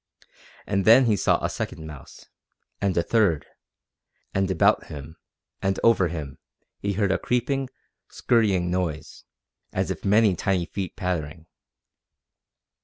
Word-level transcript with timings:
And 0.65 0.83
then 0.83 1.05
he 1.05 1.15
saw 1.15 1.37
a 1.37 1.47
second 1.47 1.85
mouse, 1.85 2.25
and 2.81 2.97
a 2.97 3.03
third, 3.03 3.45
and 4.33 4.49
about 4.49 4.85
him, 4.87 5.15
and 5.61 5.79
over 5.83 6.07
him, 6.07 6.39
he 6.79 6.93
heard 6.93 7.11
a 7.11 7.19
creeping, 7.19 7.69
scurrying 8.09 8.71
noise, 8.71 9.25
as 9.71 9.91
of 9.91 10.03
many 10.03 10.35
tiny 10.35 10.65
feet 10.65 10.95
pattering. 10.95 11.45